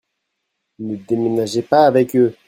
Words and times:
Ne 0.79 0.95
déménagez 0.95 1.61
pas 1.61 1.85
avec 1.85 2.15
eux. 2.15 2.35